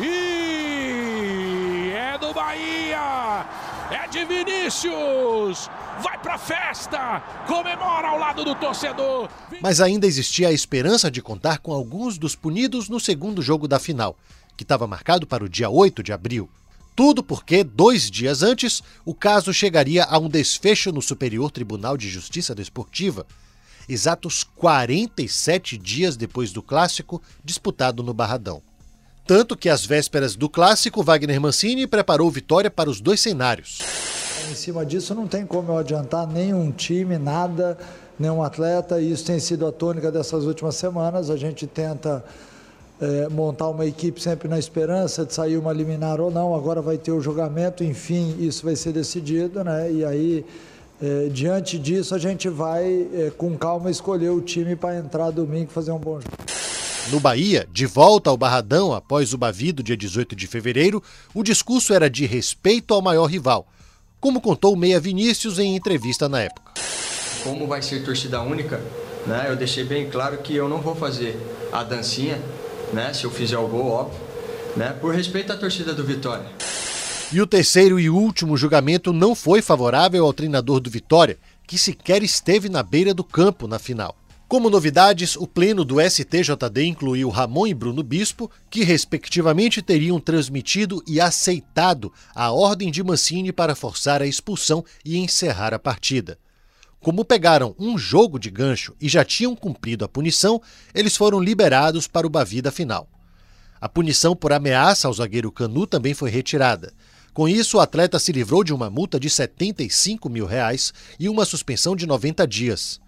E 0.00 1.90
é 1.96 2.16
do 2.16 2.32
Bahia, 2.32 3.44
é 3.90 4.06
de 4.06 4.24
Vinícius, 4.24 5.70
vai 6.02 6.18
pra 6.18 6.36
festa, 6.36 7.20
comemora 7.46 8.08
ao 8.08 8.18
lado 8.18 8.44
do 8.44 8.54
torcedor. 8.54 9.28
Mas 9.62 9.80
ainda 9.80 10.06
existia 10.06 10.48
a 10.48 10.52
esperança 10.52 11.10
de 11.10 11.22
contar 11.22 11.58
com 11.58 11.72
alguns 11.72 12.18
dos 12.18 12.36
punidos 12.36 12.88
no 12.88 13.00
segundo 13.00 13.40
jogo 13.40 13.66
da 13.66 13.78
final, 13.78 14.16
que 14.56 14.62
estava 14.62 14.86
marcado 14.86 15.26
para 15.26 15.44
o 15.44 15.48
dia 15.48 15.70
8 15.70 16.02
de 16.02 16.12
abril. 16.12 16.50
Tudo 16.94 17.22
porque, 17.22 17.62
dois 17.62 18.10
dias 18.10 18.42
antes, 18.42 18.82
o 19.04 19.14
caso 19.14 19.54
chegaria 19.54 20.04
a 20.04 20.18
um 20.18 20.28
desfecho 20.28 20.92
no 20.92 21.00
Superior 21.00 21.50
Tribunal 21.50 21.96
de 21.96 22.10
Justiça 22.10 22.54
Desportiva, 22.54 23.26
exatos 23.88 24.44
47 24.44 25.78
dias 25.78 26.16
depois 26.16 26.52
do 26.52 26.62
clássico 26.62 27.22
disputado 27.42 28.02
no 28.02 28.12
Barradão. 28.12 28.67
Tanto 29.28 29.54
que, 29.54 29.68
às 29.68 29.84
vésperas 29.84 30.34
do 30.34 30.48
clássico, 30.48 31.02
Wagner 31.02 31.38
Mancini 31.38 31.86
preparou 31.86 32.30
vitória 32.30 32.70
para 32.70 32.88
os 32.88 32.98
dois 32.98 33.20
cenários. 33.20 33.78
Em 34.50 34.54
cima 34.54 34.86
disso, 34.86 35.14
não 35.14 35.28
tem 35.28 35.44
como 35.44 35.70
eu 35.70 35.76
adiantar 35.76 36.26
nenhum 36.26 36.72
time, 36.72 37.18
nada, 37.18 37.76
nenhum 38.18 38.42
atleta, 38.42 38.98
e 38.98 39.12
isso 39.12 39.26
tem 39.26 39.38
sido 39.38 39.66
a 39.66 39.70
tônica 39.70 40.10
dessas 40.10 40.44
últimas 40.44 40.76
semanas. 40.76 41.28
A 41.28 41.36
gente 41.36 41.66
tenta 41.66 42.24
é, 42.98 43.28
montar 43.28 43.68
uma 43.68 43.84
equipe 43.84 44.18
sempre 44.18 44.48
na 44.48 44.58
esperança 44.58 45.26
de 45.26 45.34
sair 45.34 45.58
uma 45.58 45.74
liminar 45.74 46.22
ou 46.22 46.30
não. 46.30 46.54
Agora 46.54 46.80
vai 46.80 46.96
ter 46.96 47.12
o 47.12 47.20
julgamento, 47.20 47.84
enfim, 47.84 48.34
isso 48.38 48.64
vai 48.64 48.76
ser 48.76 48.94
decidido, 48.94 49.62
né? 49.62 49.92
E 49.92 50.06
aí, 50.06 50.46
é, 51.02 51.28
diante 51.28 51.78
disso, 51.78 52.14
a 52.14 52.18
gente 52.18 52.48
vai 52.48 53.06
é, 53.12 53.30
com 53.36 53.58
calma 53.58 53.90
escolher 53.90 54.30
o 54.30 54.40
time 54.40 54.74
para 54.74 54.96
entrar 54.96 55.30
domingo 55.30 55.68
e 55.70 55.74
fazer 55.74 55.92
um 55.92 55.98
bom 55.98 56.18
jogo. 56.18 56.48
No 57.10 57.18
Bahia, 57.18 57.66
de 57.72 57.86
volta 57.86 58.28
ao 58.28 58.36
Barradão 58.36 58.92
após 58.92 59.32
o 59.32 59.38
Bavido, 59.38 59.82
dia 59.82 59.96
18 59.96 60.36
de 60.36 60.46
fevereiro, 60.46 61.02
o 61.32 61.42
discurso 61.42 61.94
era 61.94 62.10
de 62.10 62.26
respeito 62.26 62.92
ao 62.92 63.00
maior 63.00 63.24
rival, 63.24 63.66
como 64.20 64.42
contou 64.42 64.74
o 64.74 64.76
Meia 64.76 65.00
Vinícius 65.00 65.58
em 65.58 65.74
entrevista 65.74 66.28
na 66.28 66.42
época. 66.42 66.74
Como 67.42 67.66
vai 67.66 67.80
ser 67.80 68.04
torcida 68.04 68.42
única, 68.42 68.82
né, 69.26 69.46
eu 69.48 69.56
deixei 69.56 69.84
bem 69.84 70.10
claro 70.10 70.36
que 70.38 70.54
eu 70.54 70.68
não 70.68 70.82
vou 70.82 70.94
fazer 70.94 71.34
a 71.72 71.82
dancinha, 71.82 72.38
né, 72.92 73.14
se 73.14 73.24
eu 73.24 73.30
fizer 73.30 73.56
o 73.56 73.66
gol, 73.66 73.88
óbvio, 73.88 74.20
né, 74.76 74.94
por 75.00 75.14
respeito 75.14 75.50
à 75.50 75.56
torcida 75.56 75.94
do 75.94 76.04
Vitória. 76.04 76.46
E 77.32 77.40
o 77.40 77.46
terceiro 77.46 77.98
e 77.98 78.10
último 78.10 78.54
julgamento 78.54 79.14
não 79.14 79.34
foi 79.34 79.62
favorável 79.62 80.26
ao 80.26 80.34
treinador 80.34 80.78
do 80.78 80.90
Vitória, 80.90 81.38
que 81.66 81.78
sequer 81.78 82.22
esteve 82.22 82.68
na 82.68 82.82
beira 82.82 83.14
do 83.14 83.24
campo 83.24 83.66
na 83.66 83.78
final. 83.78 84.14
Como 84.48 84.70
novidades, 84.70 85.36
o 85.36 85.46
pleno 85.46 85.84
do 85.84 86.00
STJD 86.00 86.86
incluiu 86.86 87.28
Ramon 87.28 87.66
e 87.66 87.74
Bruno 87.74 88.02
Bispo, 88.02 88.50
que 88.70 88.82
respectivamente 88.82 89.82
teriam 89.82 90.18
transmitido 90.18 91.02
e 91.06 91.20
aceitado 91.20 92.10
a 92.34 92.50
ordem 92.50 92.90
de 92.90 93.02
Mancini 93.02 93.52
para 93.52 93.74
forçar 93.74 94.22
a 94.22 94.26
expulsão 94.26 94.82
e 95.04 95.18
encerrar 95.18 95.74
a 95.74 95.78
partida. 95.78 96.38
Como 96.98 97.26
pegaram 97.26 97.76
um 97.78 97.98
jogo 97.98 98.38
de 98.38 98.48
gancho 98.48 98.94
e 98.98 99.06
já 99.06 99.22
tinham 99.22 99.54
cumprido 99.54 100.02
a 100.02 100.08
punição, 100.08 100.62
eles 100.94 101.14
foram 101.14 101.38
liberados 101.38 102.08
para 102.08 102.26
o 102.26 102.30
Bavida 102.30 102.72
final. 102.72 103.06
A 103.78 103.86
punição 103.86 104.34
por 104.34 104.50
ameaça 104.54 105.08
ao 105.08 105.12
zagueiro 105.12 105.52
Canu 105.52 105.86
também 105.86 106.14
foi 106.14 106.30
retirada. 106.30 106.94
Com 107.34 107.46
isso, 107.46 107.76
o 107.76 107.80
atleta 107.80 108.18
se 108.18 108.32
livrou 108.32 108.64
de 108.64 108.72
uma 108.72 108.88
multa 108.88 109.20
de 109.20 109.28
75 109.28 110.30
mil 110.30 110.46
reais 110.46 110.90
e 111.20 111.28
uma 111.28 111.44
suspensão 111.44 111.94
de 111.94 112.06
90 112.06 112.48
dias. 112.48 112.98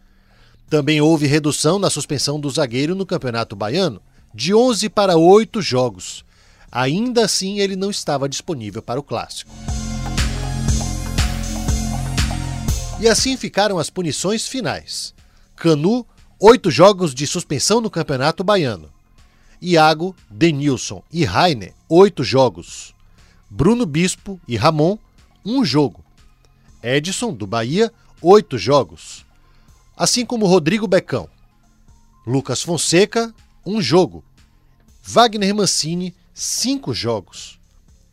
Também 0.70 1.00
houve 1.00 1.26
redução 1.26 1.80
na 1.80 1.90
suspensão 1.90 2.38
do 2.38 2.48
zagueiro 2.48 2.94
no 2.94 3.04
Campeonato 3.04 3.56
Baiano, 3.56 4.00
de 4.32 4.54
11 4.54 4.88
para 4.88 5.16
8 5.16 5.60
jogos. 5.60 6.24
Ainda 6.70 7.24
assim, 7.24 7.58
ele 7.58 7.74
não 7.74 7.90
estava 7.90 8.28
disponível 8.28 8.80
para 8.80 9.00
o 9.00 9.02
clássico. 9.02 9.50
E 13.00 13.08
assim 13.08 13.36
ficaram 13.36 13.80
as 13.80 13.90
punições 13.90 14.46
finais. 14.46 15.12
Canu, 15.56 16.06
8 16.38 16.70
jogos 16.70 17.12
de 17.12 17.26
suspensão 17.26 17.80
no 17.80 17.90
Campeonato 17.90 18.44
Baiano. 18.44 18.88
Iago, 19.60 20.14
Denilson 20.30 21.02
e 21.12 21.24
Rainer, 21.24 21.74
8 21.88 22.22
jogos. 22.22 22.94
Bruno 23.50 23.84
Bispo 23.84 24.40
e 24.46 24.56
Ramon, 24.56 24.96
1 25.44 25.64
jogo. 25.64 26.04
Edson, 26.80 27.34
do 27.34 27.44
Bahia, 27.44 27.92
8 28.22 28.56
jogos 28.56 29.28
assim 30.00 30.24
como 30.24 30.46
Rodrigo 30.46 30.88
Becão. 30.88 31.28
Lucas 32.26 32.62
Fonseca, 32.62 33.34
um 33.66 33.82
jogo. 33.82 34.24
Wagner 35.02 35.54
Mancini, 35.54 36.16
cinco 36.32 36.94
jogos. 36.94 37.60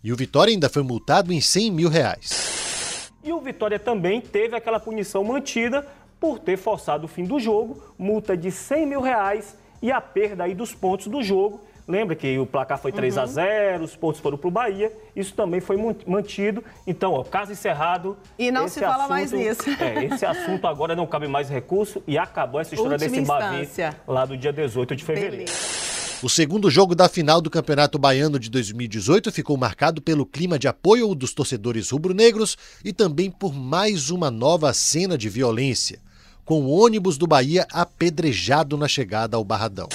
E 0.03 0.11
o 0.11 0.15
Vitória 0.17 0.51
ainda 0.51 0.67
foi 0.67 0.83
multado 0.83 1.31
em 1.31 1.39
100 1.39 1.71
mil 1.71 1.87
reais. 1.87 3.09
E 3.23 3.31
o 3.31 3.39
Vitória 3.39 3.79
também 3.79 4.19
teve 4.19 4.53
aquela 4.53 4.81
punição 4.81 5.23
mantida 5.23 5.87
por 6.19 6.39
ter 6.39 6.57
forçado 6.57 7.05
o 7.05 7.07
fim 7.07 7.23
do 7.23 7.39
jogo, 7.39 7.81
multa 7.97 8.35
de 8.35 8.51
100 8.51 8.85
mil 8.85 8.99
reais 8.99 9.55
e 9.81 9.89
a 9.89 10.01
perda 10.01 10.43
aí 10.43 10.53
dos 10.53 10.75
pontos 10.75 11.07
do 11.07 11.23
jogo 11.23 11.61
Lembra 11.87 12.15
que 12.15 12.37
o 12.37 12.45
placar 12.45 12.77
foi 12.77 12.91
3 12.91 13.15
uhum. 13.15 13.23
a 13.23 13.25
0 13.25 13.83
os 13.83 13.95
pontos 13.95 14.19
foram 14.19 14.37
para 14.37 14.47
o 14.47 14.51
Bahia, 14.51 14.91
isso 15.15 15.33
também 15.33 15.61
foi 15.61 15.77
mantido. 16.05 16.63
Então, 16.85 17.13
ó, 17.13 17.23
caso 17.23 17.53
encerrado. 17.53 18.17
E 18.37 18.51
não 18.51 18.67
se 18.67 18.81
fala 18.81 18.95
assunto, 18.95 19.09
mais 19.09 19.31
nisso. 19.31 19.61
É, 19.79 20.05
esse 20.05 20.25
assunto 20.25 20.67
agora 20.67 20.95
não 20.95 21.07
cabe 21.07 21.27
mais 21.27 21.49
recurso 21.49 22.03
e 22.05 22.17
acabou 22.17 22.59
essa 22.59 22.75
história 22.75 22.93
Última 22.95 23.09
desse 23.09 23.25
Bavi 23.25 23.95
lá 24.05 24.25
do 24.25 24.35
dia 24.35 24.51
18 24.51 24.95
de 24.95 25.03
fevereiro. 25.03 25.37
Beleza. 25.37 25.87
O 26.21 26.27
segundo 26.27 26.69
jogo 26.69 26.95
da 26.95 27.07
final 27.07 27.39
do 27.39 27.49
Campeonato 27.49 27.99
Baiano 27.99 28.39
de 28.39 28.49
2018 28.49 29.31
ficou 29.31 29.55
marcado 29.55 30.01
pelo 30.01 30.25
clima 30.25 30.57
de 30.57 30.67
apoio 30.67 31.13
dos 31.13 31.31
torcedores 31.31 31.91
rubro-negros 31.91 32.57
e 32.83 32.91
também 32.91 33.29
por 33.29 33.53
mais 33.53 34.09
uma 34.09 34.31
nova 34.31 34.73
cena 34.73 35.15
de 35.15 35.29
violência, 35.29 35.99
com 36.43 36.61
o 36.61 36.69
ônibus 36.69 37.19
do 37.19 37.27
Bahia 37.27 37.67
apedrejado 37.71 38.75
na 38.75 38.87
chegada 38.87 39.37
ao 39.37 39.43
Barradão. 39.43 39.87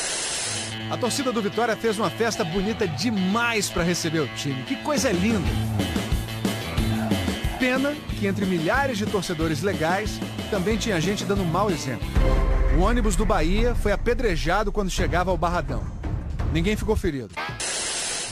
A 0.93 0.97
torcida 0.99 1.33
do 1.33 1.41
Vitória 1.41 1.75
fez 1.75 1.99
uma 1.99 2.11
festa 2.11 2.45
bonita 2.45 2.87
demais 2.87 3.71
para 3.71 3.83
receber 3.83 4.21
o 4.21 4.29
time. 4.37 4.63
Que 4.65 4.77
coisa 4.77 5.11
linda! 5.11 5.49
Pena 7.59 7.95
que 8.21 8.27
entre 8.27 8.45
milhares 8.45 8.99
de 8.99 9.07
torcedores 9.07 9.63
legais 9.63 10.21
também 10.51 10.77
tinha 10.77 11.01
gente 11.01 11.25
dando 11.25 11.47
mau 11.47 11.71
exemplo. 11.71 12.07
O 12.77 12.83
ônibus 12.83 13.17
do 13.17 13.25
Bahia 13.25 13.75
foi 13.75 13.91
apedrejado 13.91 14.71
quando 14.71 14.91
chegava 14.91 15.31
ao 15.31 15.39
Barradão. 15.39 15.83
Ninguém 16.53 16.77
ficou 16.77 16.95
ferido. 16.95 17.31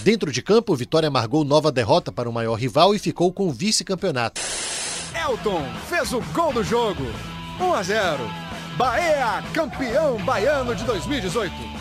Dentro 0.02 0.30
de 0.30 0.42
campo, 0.42 0.74
o 0.74 0.76
Vitória 0.76 1.06
amargou 1.06 1.44
nova 1.44 1.72
derrota 1.72 2.12
para 2.12 2.28
o 2.28 2.32
maior 2.32 2.56
rival 2.56 2.94
e 2.94 2.98
ficou 2.98 3.32
com 3.32 3.48
o 3.48 3.52
vice-campeonato. 3.52 4.38
Elton 5.14 5.64
fez 5.88 6.12
o 6.12 6.20
gol 6.34 6.52
do 6.52 6.62
jogo. 6.62 7.06
1 7.58 7.72
a 7.72 7.82
0. 7.82 8.18
Bahia, 8.76 9.42
campeão 9.54 10.18
baiano 10.18 10.74
de 10.74 10.84
2018. 10.84 11.79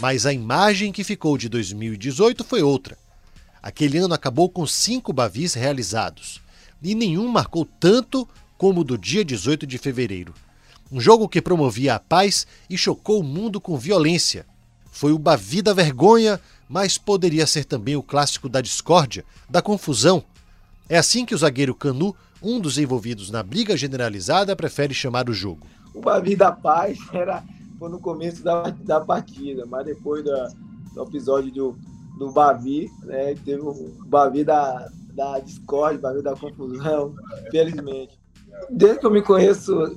Mas 0.00 0.26
a 0.26 0.32
imagem 0.32 0.92
que 0.92 1.02
ficou 1.02 1.36
de 1.36 1.48
2018 1.48 2.44
foi 2.44 2.62
outra. 2.62 2.96
Aquele 3.60 3.98
ano 3.98 4.14
acabou 4.14 4.48
com 4.48 4.64
cinco 4.64 5.12
bavis 5.12 5.54
realizados, 5.54 6.40
e 6.82 6.94
nenhum 6.94 7.26
marcou 7.26 7.64
tanto 7.64 8.28
como 8.56 8.82
o 8.82 8.84
do 8.84 8.96
dia 8.96 9.24
18 9.24 9.66
de 9.66 9.76
fevereiro. 9.76 10.32
Um 10.90 11.00
jogo 11.00 11.28
que 11.28 11.42
promovia 11.42 11.96
a 11.96 11.98
paz 11.98 12.46
e 12.70 12.78
chocou 12.78 13.20
o 13.20 13.24
mundo 13.24 13.60
com 13.60 13.76
violência. 13.76 14.46
Foi 14.90 15.12
o 15.12 15.18
Bavi 15.18 15.60
da 15.60 15.74
vergonha, 15.74 16.40
mas 16.68 16.96
poderia 16.96 17.46
ser 17.46 17.64
também 17.64 17.94
o 17.94 18.02
clássico 18.02 18.48
da 18.48 18.60
discórdia, 18.60 19.24
da 19.50 19.60
confusão. 19.60 20.24
É 20.88 20.96
assim 20.96 21.26
que 21.26 21.34
o 21.34 21.38
zagueiro 21.38 21.74
Canu, 21.74 22.16
um 22.42 22.58
dos 22.58 22.78
envolvidos 22.78 23.30
na 23.30 23.42
briga 23.42 23.76
generalizada, 23.76 24.56
prefere 24.56 24.94
chamar 24.94 25.28
o 25.28 25.34
jogo. 25.34 25.66
O 25.92 26.00
Bavi 26.00 26.34
da 26.34 26.52
paz 26.52 26.98
era 27.12 27.44
foi 27.78 27.88
no 27.88 28.00
começo 28.00 28.42
da, 28.42 28.70
da 28.70 29.00
partida, 29.00 29.64
mas 29.66 29.86
depois 29.86 30.24
do 30.24 31.02
episódio 31.02 31.52
do, 31.52 31.76
do 32.18 32.30
Bavi, 32.30 32.90
né, 33.04 33.34
teve 33.44 33.60
o 33.62 33.74
Bavi 34.06 34.44
da, 34.44 34.88
da 35.14 35.38
discórdia, 35.38 36.00
Bavi 36.00 36.22
da 36.22 36.34
confusão, 36.34 37.14
felizmente. 37.50 38.18
Desde 38.70 38.98
que 38.98 39.06
eu 39.06 39.10
me 39.10 39.22
conheço 39.22 39.96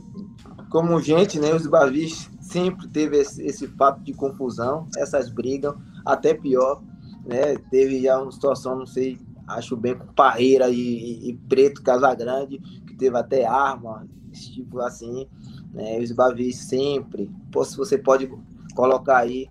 como 0.69 1.01
gente, 1.01 1.39
né, 1.39 1.53
os 1.53 1.65
Bavis 1.65 2.29
sempre 2.39 2.87
teve 2.89 3.17
esse, 3.17 3.41
esse 3.43 3.67
fato 3.67 4.01
de 4.01 4.13
confusão, 4.13 4.87
essas 4.97 5.29
brigas, 5.29 5.73
até 6.05 6.33
pior, 6.33 6.81
né? 7.25 7.55
Teve 7.69 8.01
já 8.01 8.21
uma 8.21 8.31
situação, 8.31 8.77
não 8.77 8.85
sei, 8.85 9.17
acho 9.47 9.75
bem 9.77 9.95
com 9.95 10.07
Parreira 10.13 10.69
e, 10.69 10.75
e, 10.75 11.29
e 11.29 11.33
Preto 11.33 11.81
Casagrande, 11.81 12.59
que 12.85 12.95
teve 12.95 13.17
até 13.17 13.45
arma, 13.45 14.07
esse 14.31 14.51
tipo 14.53 14.79
assim, 14.79 15.27
né? 15.73 15.99
Os 15.99 16.11
Bavis 16.11 16.57
sempre, 16.57 17.29
se 17.65 17.77
você 17.77 17.97
pode 17.97 18.31
colocar 18.75 19.17
aí 19.17 19.49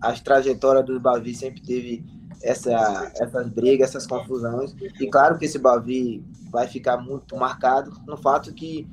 as 0.00 0.20
trajetórias 0.20 0.84
dos 0.84 1.00
Bavi 1.00 1.34
sempre 1.34 1.62
teve 1.62 2.04
essa, 2.42 3.10
essas 3.16 3.48
brigas, 3.48 3.90
essas 3.90 4.06
confusões. 4.06 4.74
E 5.00 5.08
claro 5.08 5.38
que 5.38 5.46
esse 5.46 5.58
Bavi 5.58 6.24
vai 6.50 6.66
ficar 6.66 6.98
muito 6.98 7.36
marcado 7.36 7.92
no 8.06 8.16
fato 8.16 8.52
que 8.52 8.88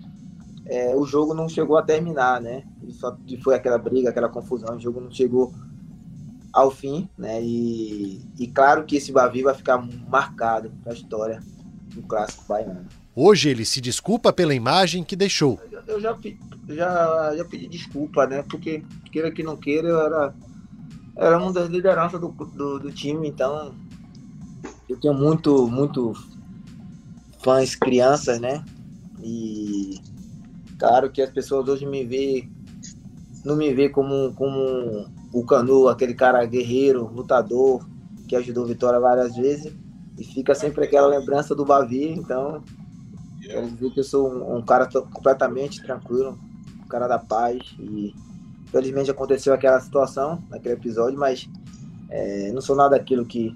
é, 0.65 0.95
o 0.95 1.05
jogo 1.05 1.33
não 1.33 1.49
chegou 1.49 1.77
a 1.77 1.83
terminar, 1.83 2.41
né? 2.41 2.63
Só 2.91 3.15
foi 3.43 3.55
aquela 3.55 3.77
briga, 3.77 4.09
aquela 4.09 4.29
confusão, 4.29 4.75
o 4.75 4.79
jogo 4.79 5.01
não 5.01 5.11
chegou 5.11 5.53
ao 6.53 6.71
fim, 6.71 7.09
né? 7.17 7.41
E, 7.43 8.25
e 8.39 8.47
claro 8.47 8.85
que 8.85 8.95
esse 8.95 9.11
Bavi 9.11 9.43
vai 9.43 9.53
ficar 9.53 9.77
marcado 10.07 10.71
para 10.81 10.93
a 10.93 10.95
história 10.95 11.41
do 11.93 12.01
clássico 12.03 12.45
baiano. 12.47 12.87
Hoje 13.15 13.49
ele 13.49 13.63
se 13.63 13.79
desculpa 13.79 14.33
pela 14.33 14.55
imagem 14.55 15.03
que 15.03 15.15
deixou. 15.15 15.59
Eu 15.87 16.01
já, 16.01 16.17
já, 16.69 17.35
já 17.37 17.45
pedi 17.45 17.67
desculpa, 17.67 18.25
né? 18.25 18.43
Porque, 18.49 18.83
queira 19.11 19.31
que 19.31 19.43
não 19.43 19.55
queira, 19.55 19.87
eu 19.87 20.01
era, 20.01 20.33
era 21.15 21.37
uma 21.37 21.53
das 21.53 21.69
lideranças 21.69 22.19
do, 22.19 22.29
do, 22.29 22.79
do 22.79 22.91
time, 22.91 23.27
então 23.27 23.73
eu 24.89 24.99
tenho 24.99 25.13
muito, 25.13 25.67
muito 25.67 26.13
fãs 27.43 27.75
crianças, 27.75 28.39
né? 28.39 28.63
E 29.21 29.99
claro 30.79 31.11
que 31.11 31.21
as 31.21 31.29
pessoas 31.29 31.67
hoje 31.67 31.85
me 31.85 32.03
vê, 32.03 32.49
não 33.45 33.55
me 33.55 33.71
vê 33.73 33.89
como, 33.89 34.33
como 34.33 35.07
o 35.31 35.45
Canu, 35.45 35.87
aquele 35.87 36.15
cara 36.15 36.43
guerreiro, 36.45 37.11
lutador, 37.13 37.87
que 38.27 38.35
ajudou 38.35 38.65
Vitória 38.65 38.99
várias 38.99 39.35
vezes. 39.35 39.71
E 40.17 40.23
fica 40.23 40.55
sempre 40.55 40.85
aquela 40.85 41.07
lembrança 41.07 41.53
do 41.53 41.65
Bavi, 41.65 42.09
então 42.09 42.63
quero 43.49 43.71
dizer 43.71 43.91
que 43.91 43.99
eu 43.99 44.03
sou 44.03 44.29
um, 44.29 44.57
um 44.57 44.61
cara 44.61 44.87
completamente 44.87 45.81
tranquilo, 45.81 46.37
um 46.83 46.87
cara 46.87 47.07
da 47.07 47.19
paz. 47.19 47.59
E 47.79 48.13
felizmente 48.67 49.11
aconteceu 49.11 49.53
aquela 49.53 49.79
situação, 49.79 50.41
naquele 50.49 50.75
episódio, 50.75 51.17
mas 51.17 51.47
é, 52.09 52.51
não 52.51 52.61
sou 52.61 52.75
nada 52.75 52.97
daquilo 52.97 53.25
que, 53.25 53.55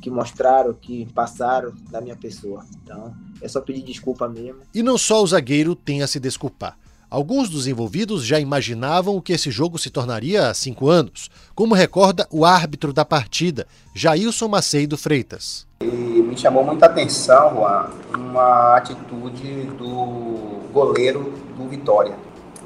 que 0.00 0.10
mostraram, 0.10 0.74
que 0.74 1.06
passaram 1.12 1.72
da 1.90 2.00
minha 2.00 2.16
pessoa. 2.16 2.64
Então, 2.82 3.14
é 3.40 3.48
só 3.48 3.60
pedir 3.60 3.82
desculpa 3.82 4.28
mesmo. 4.28 4.60
E 4.74 4.82
não 4.82 4.96
só 4.96 5.22
o 5.22 5.26
zagueiro 5.26 5.74
tem 5.74 6.02
a 6.02 6.06
se 6.06 6.18
desculpar. 6.18 6.78
Alguns 7.12 7.50
dos 7.50 7.66
envolvidos 7.66 8.24
já 8.24 8.40
imaginavam 8.40 9.14
o 9.14 9.20
que 9.20 9.34
esse 9.34 9.50
jogo 9.50 9.78
se 9.78 9.90
tornaria 9.90 10.48
há 10.48 10.54
cinco 10.54 10.88
anos, 10.88 11.28
como 11.54 11.74
recorda 11.74 12.26
o 12.30 12.42
árbitro 12.42 12.90
da 12.90 13.04
partida, 13.04 13.66
Jailson 13.94 14.48
Macedo 14.48 14.96
Freitas. 14.96 15.66
E 15.82 15.84
me 15.84 16.34
chamou 16.38 16.64
muita 16.64 16.86
atenção 16.86 17.54
Juan, 17.54 17.90
uma 18.14 18.78
atitude 18.78 19.64
do 19.76 20.62
goleiro 20.72 21.34
do 21.54 21.68
Vitória, 21.68 22.16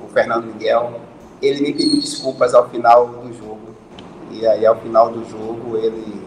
o 0.00 0.09
Fernando 0.11 0.47
Miguel. 0.47 1.00
Ele 1.43 1.62
me 1.62 1.73
pediu 1.73 2.00
desculpas 2.00 2.55
ao 2.55 2.71
final 2.71 3.09
do 3.09 3.37
jogo. 3.37 3.75
E 4.31 4.47
aí, 4.47 4.65
ao 4.65 4.76
final 4.76 5.11
do 5.11 5.29
jogo, 5.29 5.76
ele 5.76 6.23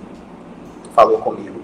falou 0.93 1.19
comigo, 1.19 1.61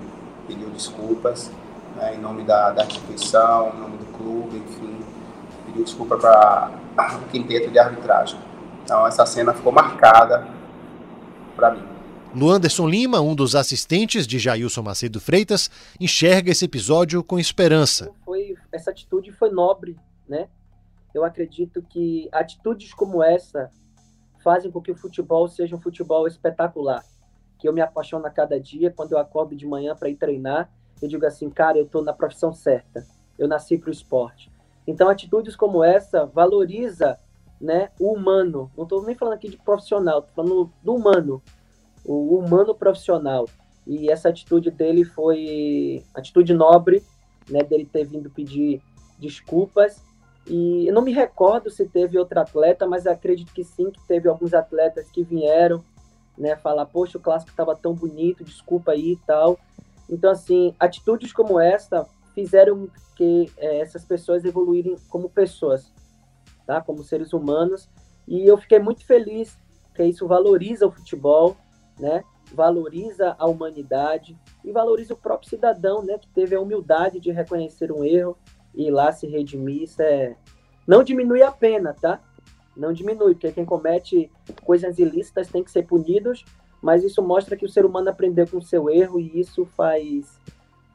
pediu 0.47 0.69
desculpas 0.69 1.51
né, 1.97 2.15
em 2.15 2.21
nome 2.21 2.43
da, 2.43 2.71
da 2.71 2.85
instituição, 2.85 3.73
em 3.75 3.79
nome 3.81 3.97
do 3.97 4.05
clube, 4.17 4.57
enfim, 4.57 5.04
pediu 5.75 5.83
desculpa 5.83 6.17
para 6.17 6.71
o 7.21 7.27
quinteto 7.29 7.69
de 7.69 7.77
arbitragem. 7.77 8.39
Então, 8.83 9.05
essa 9.05 9.25
cena 9.25 9.53
ficou 9.53 9.73
marcada 9.73 10.47
para 11.55 11.71
mim. 11.71 11.83
Luanderson 12.33 12.87
Lima, 12.87 13.21
um 13.21 13.35
dos 13.35 13.55
assistentes 13.55 14.25
de 14.27 14.39
Jailson 14.39 14.81
Macedo 14.81 15.19
Freitas, 15.19 15.69
enxerga 15.99 16.51
esse 16.51 16.65
episódio 16.65 17.23
com 17.23 17.39
esperança. 17.39 18.11
Foi, 18.23 18.55
essa 18.71 18.91
atitude 18.91 19.31
foi 19.31 19.49
nobre, 19.49 19.97
né? 20.27 20.47
Eu 21.13 21.23
acredito 21.23 21.81
que 21.81 22.27
atitudes 22.31 22.93
como 22.93 23.23
essa 23.23 23.69
fazem 24.43 24.69
com 24.69 24.81
que 24.81 24.91
o 24.91 24.95
futebol 24.95 25.47
seja 25.47 25.75
um 25.75 25.81
futebol 25.81 26.27
espetacular. 26.27 27.03
Que 27.57 27.67
eu 27.67 27.73
me 27.73 27.81
apaixono 27.81 28.25
a 28.27 28.29
cada 28.29 28.59
dia, 28.59 28.91
quando 28.91 29.13
eu 29.13 29.17
acordo 29.17 29.55
de 29.55 29.65
manhã 29.65 29.95
para 29.95 30.09
ir 30.09 30.15
treinar, 30.15 30.69
eu 31.01 31.07
digo 31.07 31.25
assim, 31.25 31.49
cara, 31.49 31.77
eu 31.77 31.85
estou 31.85 32.03
na 32.03 32.11
profissão 32.11 32.53
certa. 32.53 33.05
Eu 33.39 33.47
nasci 33.47 33.77
para 33.77 33.89
o 33.89 33.93
esporte. 33.93 34.51
Então, 34.87 35.09
atitudes 35.09 35.55
como 35.55 35.83
essa 35.83 36.25
valoriza 36.25 37.17
né, 37.59 37.89
o 37.99 38.13
humano. 38.13 38.71
Não 38.75 38.83
estou 38.83 39.03
nem 39.03 39.15
falando 39.15 39.35
aqui 39.35 39.49
de 39.49 39.57
profissional, 39.57 40.19
estou 40.19 40.35
falando 40.35 40.71
do 40.83 40.95
humano 40.95 41.41
o 42.05 42.37
humano 42.37 42.75
profissional. 42.75 43.45
E 43.85 44.09
essa 44.09 44.29
atitude 44.29 44.71
dele 44.71 45.03
foi 45.03 46.03
atitude 46.13 46.53
nobre, 46.53 47.03
né, 47.49 47.63
dele 47.63 47.89
ter 47.91 48.05
vindo 48.05 48.29
pedir 48.29 48.81
desculpas. 49.19 50.01
E 50.47 50.87
eu 50.87 50.93
não 50.93 51.01
me 51.01 51.11
recordo 51.11 51.69
se 51.69 51.85
teve 51.85 52.17
outro 52.17 52.39
atleta, 52.39 52.85
mas 52.85 53.07
acredito 53.07 53.51
que 53.53 53.63
sim, 53.63 53.89
que 53.89 53.99
teve 54.07 54.29
alguns 54.29 54.53
atletas 54.53 55.09
que 55.09 55.23
vieram, 55.23 55.83
né, 56.37 56.55
falar, 56.55 56.85
poxa, 56.85 57.17
o 57.17 57.21
clássico 57.21 57.51
estava 57.51 57.75
tão 57.75 57.93
bonito, 57.93 58.43
desculpa 58.43 58.91
aí 58.91 59.13
e 59.13 59.19
tal. 59.25 59.59
Então, 60.09 60.31
assim, 60.31 60.75
atitudes 60.79 61.33
como 61.33 61.59
essa 61.59 62.07
fizeram 62.35 62.89
que 63.15 63.49
é, 63.57 63.79
essas 63.79 64.03
pessoas 64.03 64.43
evoluírem 64.43 64.97
como 65.09 65.29
pessoas, 65.29 65.91
tá? 66.67 66.81
Como 66.81 67.03
seres 67.03 67.31
humanos. 67.33 67.89
E 68.27 68.45
eu 68.45 68.57
fiquei 68.57 68.77
muito 68.77 69.05
feliz 69.05 69.57
que 69.95 70.03
isso 70.03 70.27
valoriza 70.27 70.85
o 70.85 70.91
futebol, 70.91 71.55
né? 71.97 72.23
Valoriza 72.53 73.35
a 73.39 73.47
humanidade 73.47 74.37
e 74.63 74.71
valoriza 74.71 75.13
o 75.13 75.17
próprio 75.17 75.49
cidadão, 75.49 76.03
né? 76.03 76.17
Que 76.19 76.27
teve 76.27 76.55
a 76.55 76.61
humildade 76.61 77.19
de 77.19 77.31
reconhecer 77.31 77.91
um 77.91 78.03
erro 78.03 78.37
e 78.75 78.87
ir 78.87 78.91
lá 78.91 79.11
se 79.11 79.25
redimir. 79.25 79.83
Isso 79.83 80.01
é... 80.01 80.35
Não 80.85 81.03
diminui 81.03 81.41
a 81.41 81.51
pena, 81.51 81.93
tá? 81.93 82.21
Não 82.75 82.91
diminui, 82.91 83.33
porque 83.33 83.53
quem 83.53 83.63
comete 83.63 84.29
coisas 84.63 84.99
ilícitas 84.99 85.47
tem 85.47 85.63
que 85.63 85.71
ser 85.71 85.83
punidos, 85.87 86.43
mas 86.81 87.03
isso 87.03 87.23
mostra 87.23 87.55
que 87.55 87.65
o 87.65 87.69
ser 87.69 87.85
humano 87.85 88.09
aprendeu 88.09 88.45
com 88.45 88.57
o 88.57 88.61
seu 88.61 88.89
erro 88.89 89.19
e 89.19 89.39
isso 89.39 89.65
faz 89.65 90.39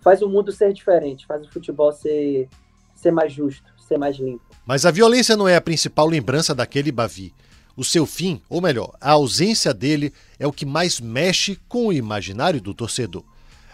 faz 0.01 0.23
o 0.23 0.29
mundo 0.29 0.53
ser 0.53 0.73
diferente, 0.73 1.27
faz 1.27 1.47
o 1.47 1.51
futebol 1.51 1.93
ser 1.93 2.49
ser 2.95 3.11
mais 3.11 3.33
justo, 3.33 3.65
ser 3.89 3.99
mais 3.99 4.19
limpo. 4.19 4.45
Mas 4.67 4.85
a 4.85 4.91
violência 4.91 5.37
não 5.37 5.49
é 5.49 5.57
a 5.57 5.61
principal 5.61 6.07
lembrança 6.07 6.55
daquele 6.55 6.93
Bavi. 6.93 7.33
O 7.77 7.83
seu 7.83 8.05
fim, 8.05 8.43
ou 8.49 8.61
melhor, 8.61 8.95
a 9.01 9.13
ausência 9.13 9.73
dele, 9.73 10.13
é 10.39 10.47
o 10.47 10.53
que 10.53 10.67
mais 10.67 11.01
mexe 11.01 11.59
com 11.67 11.87
o 11.87 11.93
imaginário 11.93 12.61
do 12.61 12.75
torcedor. 12.75 13.25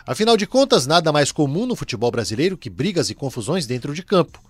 Afinal 0.06 0.36
de 0.36 0.46
contas, 0.46 0.86
nada 0.86 1.10
mais 1.10 1.32
comum 1.32 1.66
no 1.66 1.74
futebol 1.74 2.12
brasileiro 2.12 2.56
que 2.56 2.70
brigas 2.70 3.10
e 3.10 3.14
confusões 3.14 3.66
dentro 3.66 3.92
de 3.92 4.04
campo. 4.04 4.40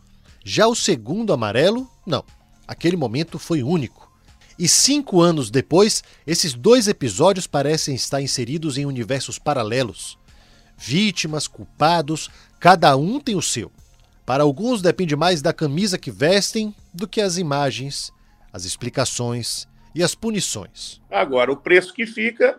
Já 0.45 0.67
o 0.67 0.75
segundo 0.75 1.33
amarelo, 1.33 1.91
não. 2.07 2.23
Aquele 2.69 2.97
momento 2.97 3.39
foi 3.39 3.63
único. 3.63 4.13
E 4.59 4.69
cinco 4.69 5.21
anos 5.21 5.51
depois, 5.51 6.05
esses 6.27 6.53
dois 6.53 6.89
episódios 6.89 7.47
parecem 7.47 7.95
estar 7.95 8.21
inseridos 8.21 8.77
em 8.77 8.85
universos 8.85 9.39
paralelos. 9.39 10.19
Vítimas, 10.77 11.47
culpados, 11.47 12.31
cada 12.61 12.97
um 12.97 13.19
tem 13.21 13.35
o 13.35 13.43
seu. 13.43 13.71
Para 14.25 14.43
alguns 14.43 14.83
depende 14.83 15.15
mais 15.15 15.41
da 15.41 15.53
camisa 15.53 15.97
que 15.97 16.11
vestem 16.11 16.75
do 16.93 17.07
que 17.07 17.21
as 17.21 17.39
imagens 17.39 18.13
as 18.57 18.65
explicações 18.65 19.69
e 19.95 20.03
as 20.03 20.15
punições. 20.15 21.03
Agora, 21.11 21.53
o 21.53 21.59
preço 21.59 21.93
que 21.93 22.07
fica 22.07 22.59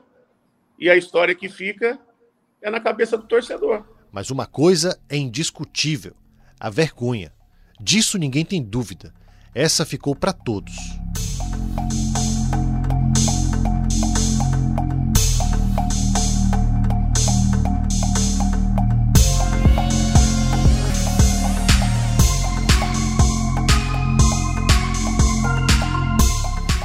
e 0.78 0.92
a 0.92 0.96
história 0.96 1.34
que 1.34 1.50
fica 1.50 1.98
é 2.62 2.70
na 2.70 2.80
cabeça 2.80 3.18
do 3.18 3.24
torcedor. 3.24 3.84
Mas 4.12 4.30
uma 4.30 4.46
coisa 4.46 5.00
é 5.10 5.18
indiscutível: 5.18 6.16
a 6.60 6.70
vergonha. 6.70 7.34
Disso 7.82 8.20
ninguém 8.20 8.46
tem 8.46 8.62
dúvida. 8.62 9.12
Essa 9.56 9.88
ficou 9.88 10.16
para 10.16 10.32
todos. 10.32 10.76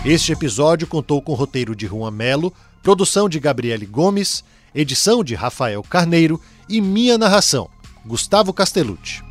Este 0.04 0.32
episódio 0.32 0.84
contou 0.88 1.22
com 1.22 1.32
roteiro 1.32 1.76
de 1.76 1.86
Juan 1.86 2.10
Melo, 2.10 2.52
produção 2.82 3.28
de 3.28 3.38
Gabriele 3.38 3.86
Gomes, 3.86 4.42
edição 4.74 5.22
de 5.22 5.36
Rafael 5.36 5.80
Carneiro 5.84 6.40
e 6.68 6.80
minha 6.80 7.16
narração, 7.16 7.70
Gustavo 8.04 8.52
Castellucci. 8.52 9.22